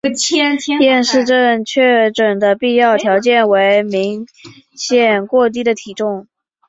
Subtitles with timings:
[0.79, 4.25] 厌食症确诊的必要条件为明
[4.75, 6.25] 显过低的体重。